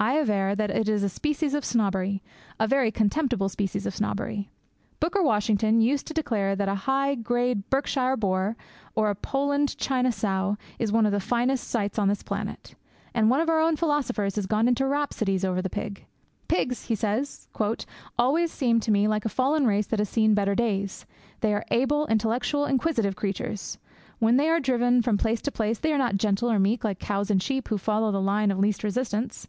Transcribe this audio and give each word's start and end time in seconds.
I 0.00 0.18
aver 0.18 0.56
that 0.56 0.72
it 0.72 0.88
is 0.88 1.04
a 1.04 1.08
species 1.08 1.54
of 1.54 1.64
snobbery 1.64 2.20
a 2.58 2.66
very 2.66 2.90
contemptible 2.90 3.48
species 3.48 3.86
of 3.86 3.94
snobbery. 3.94 4.50
Booker 4.98 5.22
Washington 5.22 5.80
used 5.80 6.04
to 6.08 6.12
declare 6.12 6.56
that 6.56 6.68
a 6.68 6.74
high 6.90 7.14
grade 7.14 7.70
Berkshire 7.70 8.16
boar, 8.16 8.56
or 8.96 9.08
a 9.08 9.14
Poland 9.14 9.78
China 9.78 10.10
sow, 10.10 10.56
is 10.80 10.90
one 10.90 11.06
of 11.06 11.12
the 11.12 11.20
finest 11.20 11.68
sights 11.68 11.96
on 11.96 12.08
this 12.08 12.24
planet. 12.24 12.74
And 13.14 13.30
one 13.30 13.40
of 13.40 13.48
our 13.48 13.60
own 13.60 13.76
philosophers 13.76 14.34
has 14.34 14.46
gone 14.46 14.66
into 14.66 14.84
rhapsodies 14.84 15.44
over 15.44 15.62
the 15.62 15.70
pig. 15.70 16.04
'Pigs,' 16.48 16.86
he 16.86 16.96
says, 16.96 17.46
'always 18.18 18.50
seem 18.50 18.80
to 18.80 18.90
me 18.90 19.06
like 19.06 19.24
a 19.24 19.28
fallen 19.28 19.64
race 19.64 19.86
that 19.86 20.00
has 20.00 20.08
seen 20.08 20.34
better 20.34 20.56
days. 20.56 21.06
They 21.40 21.54
are 21.54 21.64
able, 21.70 22.04
intellectual, 22.08 22.64
inquisitive 22.66 23.14
creatures. 23.14 23.78
When 24.18 24.38
they 24.38 24.48
are 24.50 24.58
driven 24.58 25.02
from 25.02 25.18
place 25.18 25.40
to 25.42 25.52
place, 25.52 25.78
they 25.78 25.92
are 25.92 25.98
not 25.98 26.16
gentle 26.16 26.50
or 26.50 26.58
meek, 26.58 26.82
like 26.82 26.98
cows 26.98 27.30
and 27.30 27.40
sheep, 27.40 27.68
who 27.68 27.78
follow 27.78 28.10
the 28.10 28.20
line 28.20 28.50
of 28.50 28.58
least 28.58 28.82
resistance. 28.82 29.46